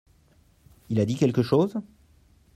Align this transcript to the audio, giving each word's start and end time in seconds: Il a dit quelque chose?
Il 0.89 0.99
a 0.99 1.05
dit 1.05 1.13
quelque 1.15 1.43
chose? 1.43 1.77